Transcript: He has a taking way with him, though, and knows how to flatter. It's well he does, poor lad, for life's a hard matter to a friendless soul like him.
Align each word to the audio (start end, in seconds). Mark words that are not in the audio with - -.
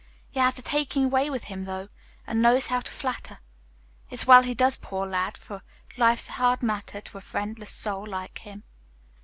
He 0.31 0.39
has 0.39 0.57
a 0.57 0.63
taking 0.63 1.11
way 1.11 1.29
with 1.29 1.43
him, 1.43 1.65
though, 1.65 1.87
and 2.25 2.41
knows 2.41 2.65
how 2.73 2.79
to 2.79 2.91
flatter. 2.91 3.37
It's 4.09 4.25
well 4.25 4.41
he 4.41 4.55
does, 4.55 4.75
poor 4.75 5.05
lad, 5.05 5.37
for 5.37 5.61
life's 5.95 6.27
a 6.27 6.31
hard 6.31 6.63
matter 6.63 7.01
to 7.01 7.17
a 7.19 7.21
friendless 7.21 7.69
soul 7.69 8.07
like 8.07 8.39
him. 8.39 8.63